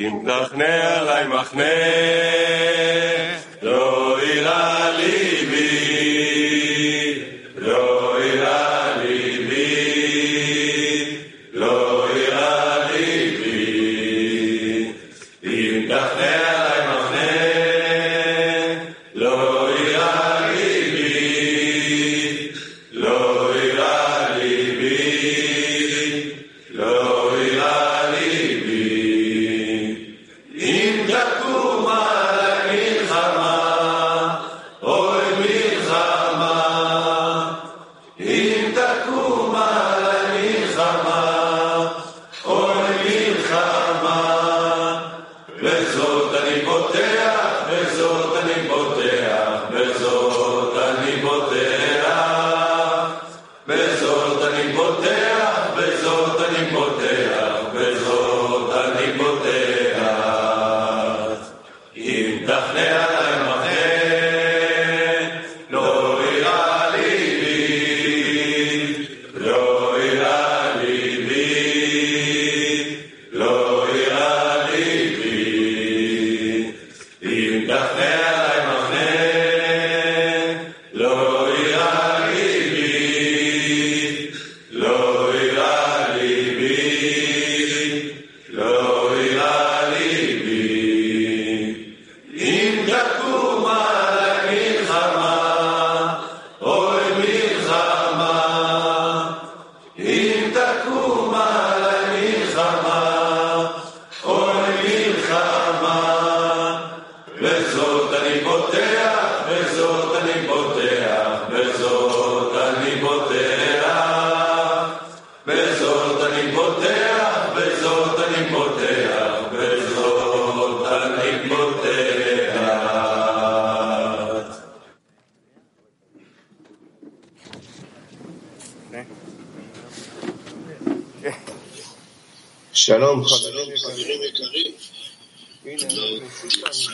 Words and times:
אם 0.00 0.18
תכנה 0.26 0.98
עלי 0.98 1.28
מחנה, 1.28 1.64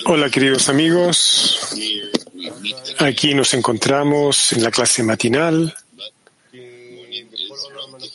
Hola 0.06 0.28
queridos 0.30 0.68
amigos, 0.68 1.74
aquí 2.98 3.32
nos 3.32 3.54
encontramos 3.54 4.52
en 4.52 4.62
la 4.62 4.70
clase 4.70 5.02
matinal, 5.02 5.74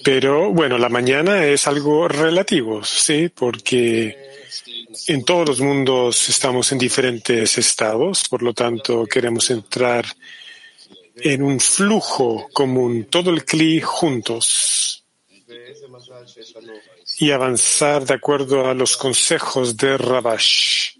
pero 0.03 0.53
bueno, 0.53 0.77
la 0.77 0.89
mañana 0.89 1.45
es 1.45 1.66
algo 1.66 2.07
relativo, 2.07 2.83
¿sí? 2.83 3.29
Porque 3.29 4.16
en 5.07 5.25
todos 5.25 5.47
los 5.47 5.59
mundos 5.59 6.29
estamos 6.29 6.71
en 6.71 6.77
diferentes 6.77 7.57
estados, 7.57 8.23
por 8.29 8.44
lo 8.44 8.53
tanto 8.53 9.07
queremos 9.07 9.50
entrar 9.50 10.06
en 11.16 11.41
un 11.41 11.59
flujo 11.59 12.50
común, 12.53 13.06
todo 13.09 13.31
el 13.31 13.45
CLI 13.45 13.81
juntos 13.81 15.03
y 17.19 17.31
avanzar 17.31 18.06
de 18.06 18.13
acuerdo 18.13 18.68
a 18.68 18.74
los 18.74 18.96
consejos 18.96 19.75
de 19.75 19.97
Rabash. 19.97 20.91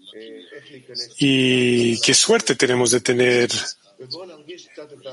Y 1.18 1.98
qué 2.00 2.12
suerte 2.12 2.56
tenemos 2.56 2.90
de 2.90 3.00
tener 3.00 3.48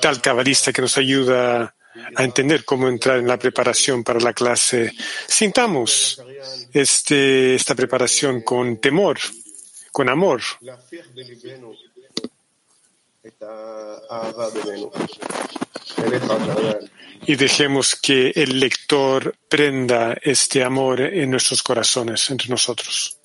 tal 0.02 0.22
cabalista 0.22 0.74
que 0.74 0.82
nos 0.82 0.98
ayuda 0.98 1.74
a 2.16 2.24
entender 2.24 2.66
cómo 2.66 2.90
entrar 2.90 3.20
en 3.20 3.28
la 3.28 3.38
preparación 3.38 4.04
para 4.04 4.20
la 4.20 4.34
clase. 4.34 4.92
Sintamos 5.28 6.22
este, 6.74 7.56
esta 7.56 7.74
preparación 7.74 8.42
con 8.42 8.78
temor, 8.78 9.18
con 9.92 10.10
amor 10.10 10.42
y 17.26 17.36
dejemos 17.36 17.96
que 17.96 18.32
el 18.36 18.60
lector 18.60 19.36
prenda 19.50 20.18
este 20.22 20.64
amor 20.64 21.02
en 21.02 21.30
nuestros 21.30 21.62
corazones, 21.62 22.30
entre 22.30 22.50
nosotros. 22.50 23.18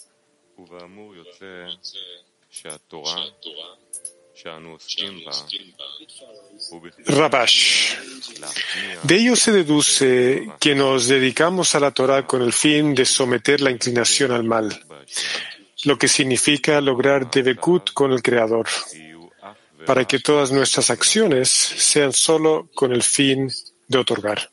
Rabash. 7.06 7.94
De 9.02 9.16
ello 9.16 9.36
se 9.36 9.52
deduce 9.52 10.48
que 10.58 10.74
nos 10.74 11.06
dedicamos 11.06 11.74
a 11.74 11.80
la 11.80 11.90
Torah 11.90 12.26
con 12.26 12.42
el 12.42 12.52
fin 12.52 12.94
de 12.94 13.04
someter 13.04 13.60
la 13.60 13.70
inclinación 13.70 14.32
al 14.32 14.44
mal, 14.44 14.84
lo 15.84 15.98
que 15.98 16.08
significa 16.08 16.80
lograr 16.80 17.30
Debekut 17.30 17.92
con 17.92 18.12
el 18.12 18.22
Creador 18.22 18.66
para 19.86 20.04
que 20.04 20.18
todas 20.18 20.52
nuestras 20.52 20.90
acciones 20.90 21.48
sean 21.48 22.12
solo 22.12 22.68
con 22.74 22.92
el 22.92 23.02
fin 23.02 23.50
de 23.88 23.98
otorgar. 23.98 24.50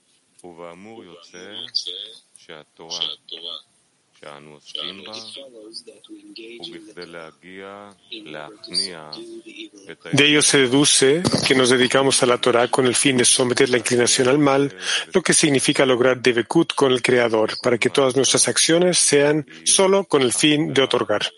De 10.11 10.27
ello 10.27 10.41
se 10.41 10.57
deduce 10.57 11.23
que 11.47 11.55
nos 11.55 11.69
dedicamos 11.69 12.21
a 12.21 12.25
la 12.25 12.37
Torah 12.37 12.67
con 12.67 12.85
el 12.85 12.95
fin 12.95 13.17
de 13.17 13.25
someter 13.25 13.69
la 13.69 13.77
inclinación 13.77 14.27
al 14.27 14.39
mal, 14.39 14.75
lo 15.13 15.21
que 15.21 15.33
significa 15.33 15.85
lograr 15.85 16.21
Debekut 16.21 16.73
con 16.73 16.91
el 16.91 17.01
Creador, 17.01 17.53
para 17.61 17.77
que 17.77 17.89
todas 17.89 18.15
nuestras 18.15 18.47
acciones 18.47 18.97
sean 18.97 19.47
solo 19.63 20.03
con 20.03 20.21
el 20.21 20.33
fin 20.33 20.73
de 20.73 20.81
otorgar. 20.81 21.31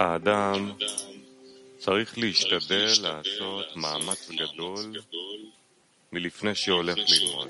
האדם 0.00 0.72
צריך 1.78 2.18
להשתדל 2.18 2.92
לעשות 3.02 3.76
מאמץ 3.76 4.30
גדול 4.30 4.92
מלפני 6.12 6.54
שהולך 6.54 6.96
ללמוד, 7.08 7.48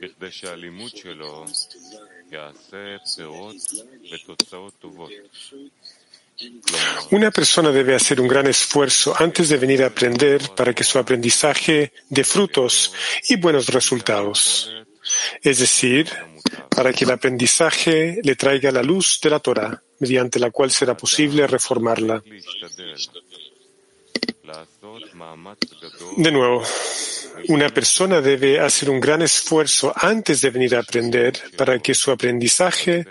בכדי 0.00 0.30
שהלימוד 0.30 0.96
שלו 0.96 1.44
יעשה 2.32 2.96
פירות 3.16 3.56
ותוצאות 4.12 4.72
טובות. 4.78 5.10
Una 7.10 7.30
persona 7.30 7.70
debe 7.72 7.94
hacer 7.94 8.20
un 8.20 8.28
gran 8.28 8.46
esfuerzo 8.46 9.14
antes 9.26 9.48
de 9.48 9.56
venir 9.56 9.82
a 9.82 9.86
aprender 9.86 10.40
para 10.58 10.74
que 10.74 10.84
su 10.84 10.98
aprendizaje 10.98 11.92
dé 12.10 12.24
frutos 12.24 12.92
y 13.30 13.36
buenos 13.36 13.66
resultados. 13.68 14.70
Es 15.42 15.58
decir, 15.60 16.02
para 16.75 16.93
que 16.93 17.05
el 17.05 17.11
aprendizaje 17.11 18.19
le 18.23 18.35
traiga 18.35 18.71
la 18.71 18.81
luz 18.81 19.19
de 19.21 19.29
la 19.29 19.39
Torah, 19.39 19.81
mediante 19.99 20.39
la 20.39 20.51
cual 20.51 20.71
será 20.71 20.95
posible 20.95 21.45
reformarla. 21.45 22.23
De 26.17 26.31
nuevo, 26.31 26.63
una 27.49 27.69
persona 27.69 28.21
debe 28.21 28.59
hacer 28.59 28.89
un 28.89 28.99
gran 28.99 29.21
esfuerzo 29.21 29.93
antes 29.95 30.41
de 30.41 30.49
venir 30.49 30.75
a 30.75 30.79
aprender 30.79 31.33
para 31.57 31.79
que 31.79 31.93
su 31.93 32.11
aprendizaje 32.11 33.05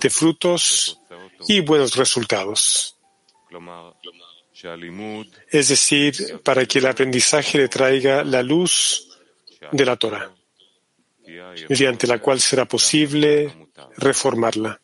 dé 0.00 0.10
frutos 0.10 1.00
y 1.48 1.60
buenos 1.60 1.96
resultados. 1.96 2.96
Es 5.50 5.68
decir, 5.68 6.40
para 6.44 6.66
que 6.66 6.78
el 6.78 6.86
aprendizaje 6.86 7.58
le 7.58 7.68
traiga 7.68 8.24
la 8.24 8.42
luz 8.42 9.08
de 9.72 9.84
la 9.84 9.96
Torah 9.96 10.30
mediante 11.68 12.06
la 12.06 12.18
cual 12.18 12.40
será 12.40 12.64
posible 12.64 13.52
reformarla. 13.96 14.80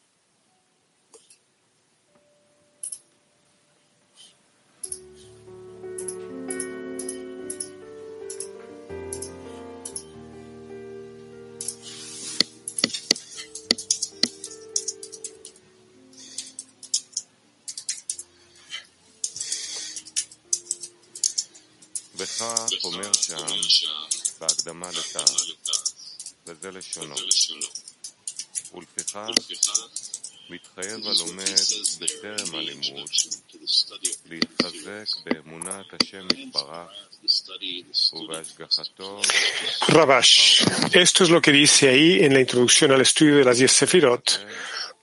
Rabash, 39.88 40.62
esto 40.92 41.24
es 41.24 41.30
lo 41.30 41.42
que 41.42 41.50
dice 41.50 41.88
ahí 41.88 42.24
en 42.24 42.32
la 42.34 42.40
introducción 42.40 42.92
al 42.92 43.00
estudio 43.00 43.36
de 43.36 43.44
las 43.44 43.58
diez 43.58 43.72
Sefirot. 43.72 44.46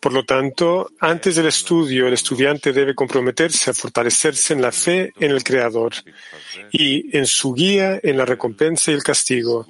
Por 0.03 0.11
lo 0.11 0.25
tanto, 0.25 0.91
antes 0.99 1.37
del 1.37 1.45
estudio, 1.45 2.07
el 2.07 2.13
estudiante 2.13 2.73
debe 2.73 2.93
comprometerse 2.93 3.69
a 3.69 3.73
fortalecerse 3.73 4.51
en 4.51 4.61
la 4.61 4.73
fe 4.73 5.13
en 5.17 5.31
el 5.31 5.45
Creador 5.45 5.93
y 6.73 7.17
en 7.17 7.25
su 7.25 7.53
guía 7.53 8.01
en 8.03 8.17
la 8.17 8.25
recompensa 8.25 8.91
y 8.91 8.95
el 8.95 9.01
castigo. 9.01 9.65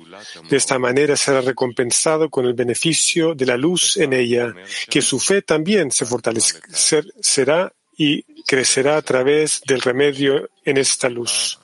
De 0.49 0.57
esta 0.57 0.79
manera 0.79 1.15
será 1.17 1.41
recompensado 1.41 2.31
con 2.31 2.47
el 2.47 2.55
beneficio 2.55 3.35
de 3.35 3.45
la 3.45 3.57
luz 3.57 3.95
en 3.97 4.11
ella, 4.13 4.51
que 4.89 5.03
su 5.03 5.19
fe 5.19 5.43
también 5.43 5.91
se 5.91 6.07
fortalecerá 6.07 7.71
y 7.95 8.23
crecerá 8.47 8.97
a 8.97 9.03
través 9.03 9.61
del 9.67 9.81
remedio 9.81 10.49
en 10.65 10.77
esta 10.77 11.09
luz. 11.09 11.59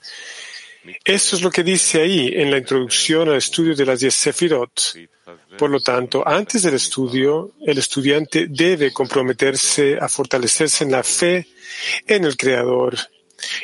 Esto 1.04 1.36
es 1.36 1.42
lo 1.42 1.50
que 1.50 1.62
dice 1.62 2.00
ahí 2.00 2.32
en 2.34 2.50
la 2.50 2.58
introducción 2.58 3.28
al 3.28 3.36
estudio 3.36 3.74
de 3.74 3.86
las 3.86 4.00
diez 4.00 4.14
Sefirot. 4.14 4.94
Por 5.58 5.70
lo 5.70 5.80
tanto, 5.80 6.26
antes 6.26 6.62
del 6.62 6.74
estudio, 6.74 7.52
el 7.66 7.78
estudiante 7.78 8.46
debe 8.48 8.92
comprometerse 8.92 9.98
a 10.00 10.08
fortalecerse 10.08 10.84
en 10.84 10.92
la 10.92 11.02
fe 11.02 11.46
en 12.06 12.24
el 12.24 12.36
Creador 12.36 12.96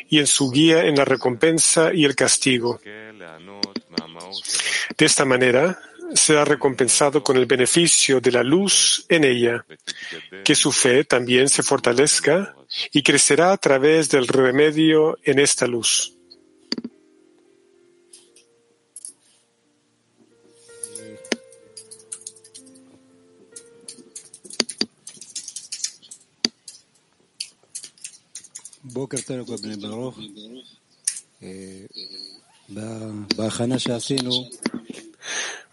y 0.09 0.19
en 0.19 0.27
su 0.27 0.51
guía 0.51 0.85
en 0.85 0.97
la 0.97 1.05
recompensa 1.05 1.93
y 1.93 2.05
el 2.05 2.15
castigo. 2.15 2.81
De 4.97 5.07
esta 5.07 5.25
manera, 5.25 5.79
será 6.15 6.45
recompensado 6.45 7.23
con 7.23 7.37
el 7.37 7.47
beneficio 7.47 8.21
de 8.21 8.33
la 8.33 8.43
luz 8.43 9.05
en 9.09 9.25
ella, 9.25 9.65
que 10.45 10.55
su 10.55 10.73
fe 10.73 11.05
también 11.05 11.49
se 11.49 11.63
fortalezca 11.63 12.55
y 12.93 13.03
crecerá 13.03 13.53
a 13.53 13.57
través 13.57 14.09
del 14.09 14.27
remedio 14.27 15.19
en 15.25 15.39
esta 15.39 15.67
luz. 15.67 16.16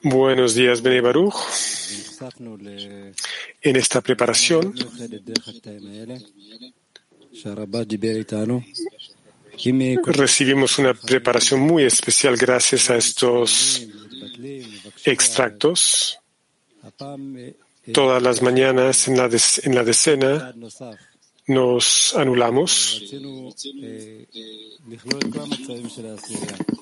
Buenos 0.01 0.55
días, 0.55 0.81
Bene 0.81 0.99
Baruch. 0.99 1.35
En 3.61 3.75
esta 3.77 4.01
preparación 4.01 4.75
recibimos 10.05 10.77
una 10.79 10.93
preparación 10.93 11.61
muy 11.61 11.83
especial 11.83 12.35
gracias 12.35 12.89
a 12.89 12.97
estos 12.97 13.87
extractos. 15.05 16.19
Todas 17.93 18.21
las 18.21 18.41
mañanas 18.41 19.07
en 19.07 19.15
la, 19.15 19.29
en 19.63 19.75
la 19.75 19.83
decena 19.85 20.53
nos 21.47 22.15
anulamos, 22.15 23.03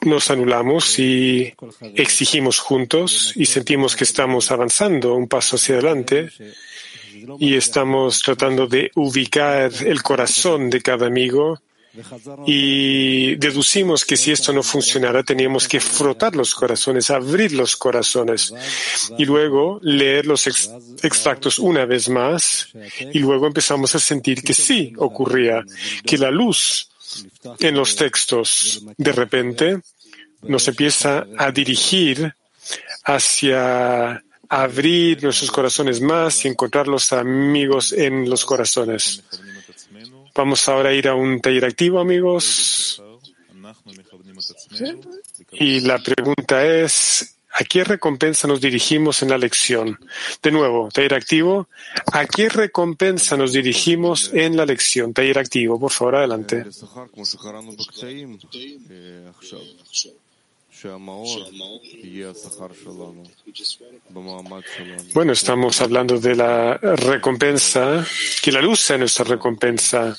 nos 0.05 0.31
anulamos 0.31 0.99
y 0.99 1.53
exigimos 1.95 2.59
juntos 2.59 3.33
y 3.35 3.45
sentimos 3.45 3.95
que 3.95 4.03
estamos 4.03 4.51
avanzando 4.51 5.15
un 5.15 5.27
paso 5.27 5.55
hacia 5.55 5.75
adelante 5.75 6.29
y 7.39 7.55
estamos 7.55 8.19
tratando 8.19 8.67
de 8.67 8.91
ubicar 8.95 9.71
el 9.85 10.01
corazón 10.01 10.69
de 10.69 10.81
cada 10.81 11.07
amigo 11.07 11.59
y 12.45 13.35
deducimos 13.35 14.05
que 14.05 14.15
si 14.15 14.31
esto 14.31 14.53
no 14.53 14.63
funcionara, 14.63 15.23
teníamos 15.23 15.67
que 15.67 15.79
frotar 15.79 16.35
los 16.35 16.55
corazones, 16.55 17.09
abrir 17.09 17.51
los 17.51 17.75
corazones 17.75 18.53
y 19.17 19.25
luego 19.25 19.79
leer 19.81 20.25
los 20.25 20.47
extractos 20.47 21.59
una 21.59 21.85
vez 21.85 22.07
más. 22.09 22.69
Y 23.13 23.19
luego 23.19 23.47
empezamos 23.47 23.93
a 23.95 23.99
sentir 23.99 24.41
que 24.41 24.53
sí 24.53 24.93
ocurría, 24.97 25.63
que 26.05 26.17
la 26.17 26.31
luz 26.31 26.89
en 27.59 27.75
los 27.75 27.95
textos 27.95 28.85
de 28.97 29.11
repente 29.11 29.81
nos 30.43 30.67
empieza 30.67 31.27
a 31.37 31.51
dirigir 31.51 32.33
hacia 33.03 34.23
abrir 34.47 35.23
nuestros 35.23 35.51
corazones 35.51 36.01
más 36.01 36.45
y 36.45 36.49
encontrar 36.49 36.87
los 36.87 37.11
amigos 37.13 37.93
en 37.93 38.29
los 38.29 38.45
corazones. 38.45 39.23
Vamos 40.33 40.67
ahora 40.69 40.89
a 40.89 40.93
ir 40.93 41.07
a 41.07 41.15
un 41.15 41.41
taller 41.41 41.65
activo, 41.65 41.99
amigos. 41.99 43.01
Y 45.53 45.81
la 45.81 45.99
pregunta 45.99 46.65
es, 46.65 47.35
¿a 47.51 47.63
qué 47.63 47.83
recompensa 47.83 48.47
nos 48.47 48.61
dirigimos 48.61 49.21
en 49.21 49.29
la 49.29 49.37
lección? 49.37 49.99
De 50.41 50.51
nuevo, 50.51 50.89
taller 50.91 51.13
activo. 51.13 51.67
¿A 52.13 52.25
qué 52.25 52.49
recompensa 52.49 53.37
nos 53.37 53.53
dirigimos 53.53 54.31
en 54.33 54.57
la 54.57 54.65
lección? 54.65 55.13
Taller 55.13 55.39
activo, 55.39 55.79
por 55.79 55.91
favor, 55.91 56.15
adelante. 56.15 56.65
Bueno, 65.13 65.33
estamos 65.33 65.81
hablando 65.81 66.19
de 66.19 66.35
la 66.35 66.77
recompensa, 66.77 68.05
que 68.41 68.51
la 68.51 68.61
luz 68.61 68.79
sea 68.79 68.97
nuestra 68.97 69.25
recompensa. 69.25 70.17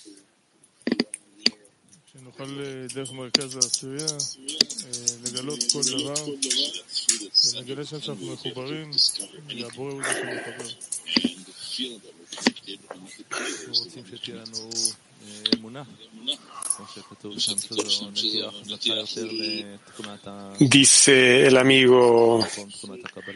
Dice 20.58 21.46
el 21.46 21.56
amigo, 21.56 22.46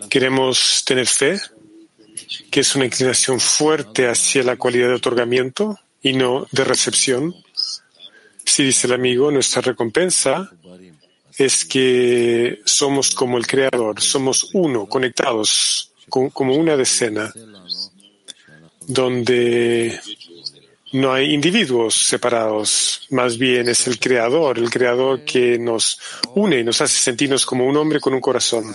queremos 0.09 0.83
tener 0.85 1.07
fe, 1.07 1.41
que 2.51 2.61
es 2.61 2.75
una 2.75 2.87
inclinación 2.87 3.39
fuerte 3.41 4.09
hacia 4.09 4.43
la 4.43 4.57
cualidad 4.57 4.89
de 4.89 4.95
otorgamiento 4.95 5.79
y 6.03 6.15
no 6.15 6.47
de 6.51 6.65
recepción. 6.65 7.35
Si 8.47 8.65
dice 8.65 8.87
el 8.87 8.95
amigo, 8.95 9.31
nuestra 9.31 9.61
recompensa 9.61 10.51
es 11.37 11.65
que 11.65 12.61
somos 12.65 13.11
como 13.11 13.37
el 13.37 13.47
Creador, 13.47 14.01
somos 14.01 14.51
uno, 14.55 14.87
conectados, 14.87 15.93
como 16.09 16.55
una 16.55 16.77
decena, 16.77 17.31
donde 18.87 20.01
no 20.93 21.13
hay 21.13 21.35
individuos 21.35 21.95
separados, 21.95 23.07
más 23.11 23.37
bien 23.37 23.69
es 23.69 23.87
el 23.89 23.99
Creador, 23.99 24.59
el 24.59 24.71
Creador 24.71 25.25
que 25.25 25.59
nos 25.59 25.99
une 26.35 26.61
y 26.61 26.65
nos 26.65 26.81
hace 26.81 26.99
sentirnos 26.99 27.45
como 27.45 27.67
un 27.67 27.77
hombre 27.77 28.01
con 28.01 28.15
un 28.15 28.21
corazón. 28.21 28.75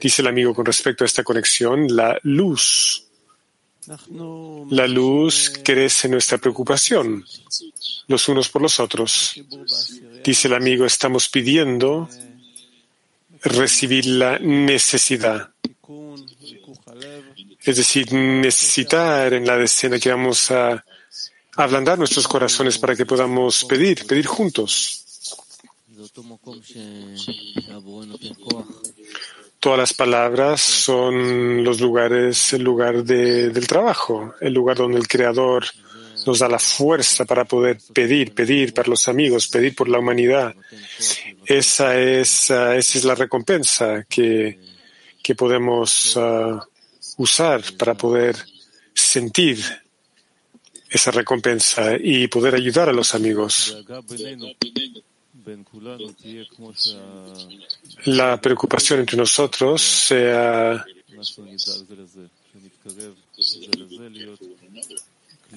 Dice 0.00 0.22
el 0.22 0.28
amigo 0.28 0.54
con 0.54 0.64
respecto 0.64 1.04
a 1.04 1.06
esta 1.06 1.24
conexión, 1.24 1.88
la 1.94 2.18
luz. 2.22 3.05
La 4.70 4.86
luz 4.86 5.52
crece 5.62 6.08
nuestra 6.08 6.38
preocupación, 6.38 7.24
los 8.08 8.28
unos 8.28 8.48
por 8.48 8.62
los 8.62 8.80
otros. 8.80 9.34
Dice 10.24 10.48
el 10.48 10.54
amigo, 10.54 10.84
estamos 10.84 11.28
pidiendo 11.28 12.08
recibir 13.42 14.06
la 14.06 14.38
necesidad. 14.38 15.50
Es 17.62 17.76
decir, 17.76 18.12
necesitar 18.12 19.32
en 19.34 19.46
la 19.46 19.56
decena 19.56 19.98
que 19.98 20.10
vamos 20.10 20.50
a 20.50 20.84
ablandar 21.56 21.98
nuestros 21.98 22.26
corazones 22.28 22.78
para 22.78 22.94
que 22.94 23.06
podamos 23.06 23.64
pedir, 23.64 24.06
pedir 24.06 24.26
juntos. 24.26 25.04
Todas 29.66 29.80
las 29.80 29.94
palabras 29.94 30.60
son 30.60 31.64
los 31.64 31.80
lugares, 31.80 32.52
el 32.52 32.62
lugar 32.62 33.02
de, 33.02 33.48
del 33.50 33.66
trabajo, 33.66 34.32
el 34.40 34.52
lugar 34.52 34.76
donde 34.76 34.96
el 34.96 35.08
Creador 35.08 35.64
nos 36.24 36.38
da 36.38 36.48
la 36.48 36.60
fuerza 36.60 37.24
para 37.24 37.44
poder 37.44 37.78
pedir, 37.92 38.32
pedir 38.32 38.72
para 38.72 38.88
los 38.88 39.08
amigos, 39.08 39.48
pedir 39.48 39.74
por 39.74 39.88
la 39.88 39.98
humanidad. 39.98 40.54
Esa 41.44 42.00
es, 42.00 42.48
uh, 42.48 42.78
esa 42.78 42.98
es 42.98 43.04
la 43.04 43.16
recompensa 43.16 44.04
que, 44.08 44.56
que 45.20 45.34
podemos 45.34 46.14
uh, 46.14 46.60
usar 47.16 47.60
para 47.76 47.96
poder 47.96 48.36
sentir 48.94 49.58
esa 50.88 51.10
recompensa 51.10 51.96
y 52.00 52.28
poder 52.28 52.54
ayudar 52.54 52.88
a 52.88 52.92
los 52.92 53.16
amigos. 53.16 53.84
La 58.04 58.40
preocupación 58.40 59.00
entre 59.00 59.16
nosotros 59.16 59.82
sea 59.82 60.84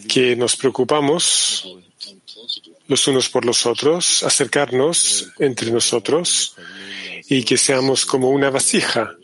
que 0.07 0.35
nos 0.35 0.55
preocupamos 0.55 1.67
los 2.87 3.07
unos 3.07 3.29
por 3.29 3.45
los 3.45 3.65
otros, 3.65 4.23
acercarnos 4.23 5.31
entre 5.39 5.71
nosotros 5.71 6.55
y 7.27 7.43
que 7.43 7.57
seamos 7.57 8.05
como 8.05 8.29
una 8.29 8.49
vasija. 8.49 9.15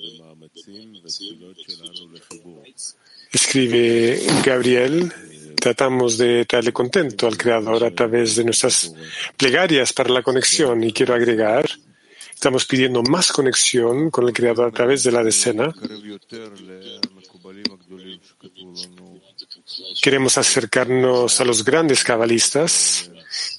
Escribe 3.31 4.21
Gabriel, 4.45 5.11
tratamos 5.65 6.19
de 6.19 6.45
traerle 6.45 6.71
contento 6.71 7.25
al 7.25 7.39
Creador 7.39 7.83
a 7.85 7.89
través 7.89 8.35
de 8.35 8.43
nuestras 8.43 8.93
plegarias 9.35 9.93
para 9.93 10.11
la 10.11 10.21
conexión. 10.21 10.83
Y 10.83 10.93
quiero 10.93 11.15
agregar, 11.15 11.67
estamos 12.31 12.65
pidiendo 12.65 13.01
más 13.01 13.31
conexión 13.31 14.11
con 14.11 14.27
el 14.27 14.33
Creador 14.33 14.67
a 14.67 14.71
través 14.71 15.01
de 15.01 15.11
la 15.11 15.23
decena. 15.23 15.73
Queremos 20.03 20.37
acercarnos 20.37 21.41
a 21.41 21.45
los 21.45 21.65
grandes 21.65 22.03
cabalistas 22.03 23.09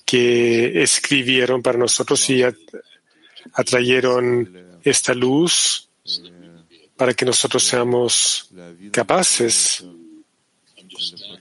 que 0.04 0.80
escribieron 0.84 1.60
para 1.60 1.76
nosotros 1.76 2.30
y 2.30 2.44
atrayeron 3.52 4.78
esta 4.84 5.12
luz 5.12 5.88
para 6.96 7.14
que 7.14 7.24
nosotros 7.24 7.64
seamos 7.64 8.48
capaces 8.92 9.84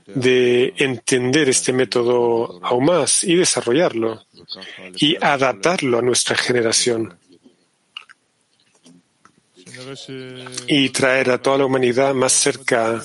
de 0.05 0.73
entender 0.77 1.49
este 1.49 1.73
método 1.73 2.59
aún 2.63 2.85
más 2.85 3.23
y 3.23 3.35
desarrollarlo 3.35 4.23
y 4.97 5.15
adaptarlo 5.15 5.99
a 5.99 6.01
nuestra 6.01 6.35
generación 6.35 7.17
y 10.67 10.89
traer 10.89 11.31
a 11.31 11.41
toda 11.41 11.59
la 11.59 11.65
humanidad 11.65 12.13
más 12.13 12.33
cerca 12.33 13.01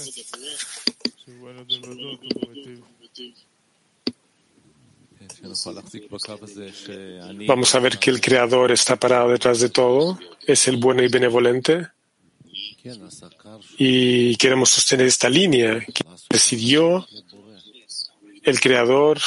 Vamos 7.46 7.74
a 7.74 7.78
ver 7.80 7.98
que 7.98 8.10
el 8.10 8.20
Creador 8.20 8.72
está 8.72 8.96
parado 8.96 9.30
detrás 9.30 9.60
de 9.60 9.70
todo, 9.70 10.18
es 10.46 10.68
el 10.68 10.76
bueno 10.76 11.02
y 11.02 11.08
benevolente. 11.08 11.88
Y 13.78 14.36
queremos 14.36 14.70
sostener 14.70 15.06
esta 15.06 15.28
línea 15.28 15.84
decidió 16.30 17.06
el 18.44 18.60
Creador, 18.60 19.18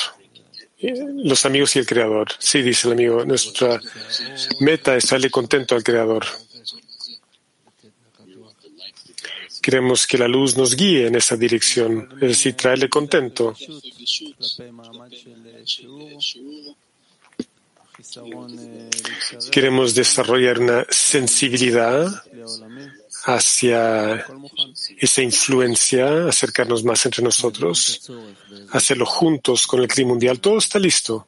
los 0.80 1.46
amigos 1.46 1.76
y 1.76 1.80
el 1.80 1.86
Creador. 1.86 2.30
Sí, 2.40 2.62
dice 2.62 2.88
el 2.88 2.94
amigo, 2.94 3.26
nuestra 3.26 3.80
meta 4.60 4.96
es 4.96 5.10
darle 5.10 5.30
contento 5.30 5.76
al 5.76 5.84
Creador. 5.84 6.26
Queremos 9.62 10.08
que 10.08 10.18
la 10.18 10.28
luz 10.28 10.58
nos 10.58 10.76
guíe 10.76 11.08
en 11.08 11.16
esa 11.16 11.38
dirección, 11.38 12.10
es 12.16 12.30
decir, 12.30 12.56
traerle 12.56 12.90
contento. 12.90 13.56
Queremos 19.52 19.94
desarrollar 19.96 20.60
una 20.60 20.86
sensibilidad 20.90 22.24
hacia 23.26 24.26
esa 24.98 25.22
influencia, 25.22 26.28
acercarnos 26.28 26.84
más 26.84 27.06
entre 27.06 27.24
nosotros, 27.24 28.12
hacerlo 28.72 29.06
juntos 29.06 29.66
con 29.68 29.80
el 29.82 29.88
crimen 29.88 30.10
mundial. 30.10 30.40
Todo 30.40 30.58
está 30.58 30.80
listo. 30.80 31.26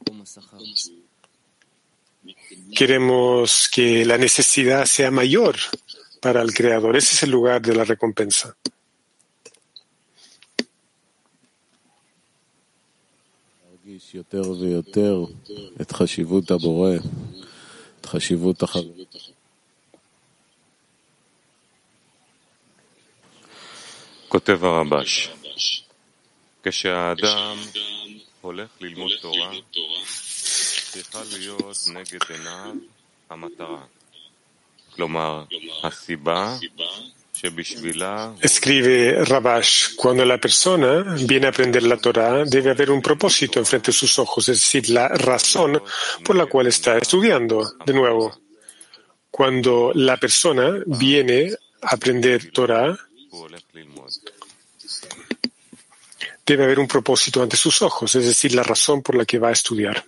Queremos 2.76 3.70
que 3.72 4.06
la 4.06 4.18
necesidad 4.18 4.86
sea 4.86 5.12
mayor 5.12 5.56
para 6.20 6.42
el 6.42 6.54
Creador. 6.54 6.98
Ese 6.98 7.16
es 7.16 7.24
el 7.24 7.32
lugar 7.32 7.62
de 7.62 7.76
la 7.76 7.86
recompensa. 7.86 8.56
יותר 14.16 14.42
ויותר 14.50 15.26
את 15.82 15.92
חשיבות 15.92 16.52
הבורא, 16.52 16.92
את 18.02 18.06
חשיבות 18.06 18.64
החברות. 18.64 19.16
כותב 24.28 24.64
הרבש, 24.64 25.30
כשהאדם 26.64 27.58
הולך 28.42 28.70
ללמוד 28.82 29.12
תורה, 29.22 29.52
צריכה 30.92 31.22
להיות 31.38 31.78
נגד 31.94 32.20
עיניו 32.30 32.74
המטרה, 33.30 33.86
כלומר 34.96 35.44
הסיבה 35.84 36.58
Escribe 38.42 39.24
Rabash, 39.26 39.96
cuando 39.96 40.26
la 40.26 40.38
persona 40.38 41.16
viene 41.26 41.48
a 41.48 41.50
aprender 41.50 41.84
la 41.84 41.98
Torah, 41.98 42.44
debe 42.46 42.72
haber 42.72 42.92
un 42.92 43.02
propósito 43.02 43.60
enfrente 43.60 43.92
de 43.92 43.98
sus 43.98 44.18
ojos, 44.20 44.50
es 44.50 44.60
decir, 44.60 44.90
la 44.90 45.08
razón 45.08 45.82
por 46.24 46.36
la 46.36 46.46
cual 46.46 46.68
está 46.68 46.98
estudiando. 46.98 47.74
De 47.86 47.94
nuevo, 47.94 48.40
cuando 49.30 49.92
la 49.94 50.18
persona 50.18 50.82
viene 50.86 51.52
a 51.82 51.96
aprender 51.96 52.52
Torah, 52.52 52.98
debe 56.46 56.64
haber 56.64 56.80
un 56.80 56.88
propósito 56.88 57.42
ante 57.42 57.58
sus 57.58 57.82
ojos, 57.82 58.16
es 58.16 58.26
decir, 58.26 58.54
la 58.54 58.64
razón 58.64 59.02
por 59.02 59.16
la 59.16 59.26
que 59.26 59.40
va 59.40 59.50
a 59.50 59.54
estudiar. 59.54 60.06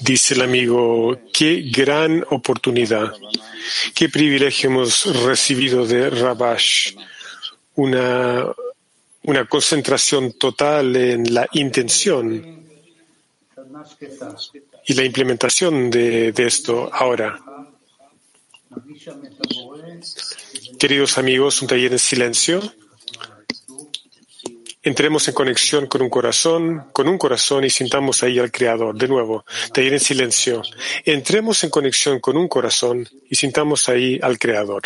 Dice 0.00 0.34
el 0.34 0.42
amigo, 0.42 1.18
qué 1.32 1.62
gran 1.70 2.24
oportunidad, 2.30 3.14
qué 3.94 4.08
privilegio 4.08 4.70
hemos 4.70 5.24
recibido 5.24 5.86
de 5.86 6.10
Rabash, 6.10 6.94
una, 7.76 8.46
una 9.22 9.44
concentración 9.46 10.32
total 10.32 10.96
en 10.96 11.34
la 11.34 11.48
intención 11.52 12.64
y 14.86 14.94
la 14.94 15.04
implementación 15.04 15.90
de, 15.90 16.32
de 16.32 16.46
esto 16.46 16.90
ahora. 16.92 17.40
Queridos 20.78 21.18
amigos, 21.18 21.62
un 21.62 21.68
taller 21.68 21.92
en 21.92 21.98
silencio. 21.98 22.60
Entremos 24.86 25.26
en 25.28 25.34
conexión 25.34 25.86
con 25.86 26.02
un 26.02 26.10
corazón, 26.10 26.90
con 26.92 27.08
un 27.08 27.16
corazón 27.16 27.64
y 27.64 27.70
sintamos 27.70 28.22
ahí 28.22 28.38
al 28.38 28.52
Creador. 28.52 28.94
De 28.94 29.08
nuevo, 29.08 29.46
taller 29.72 29.94
en 29.94 30.00
silencio. 30.00 30.60
Entremos 31.06 31.64
en 31.64 31.70
conexión 31.70 32.20
con 32.20 32.36
un 32.36 32.48
corazón 32.48 33.08
y 33.30 33.34
sintamos 33.34 33.88
ahí 33.88 34.20
al 34.22 34.38
Creador. 34.38 34.82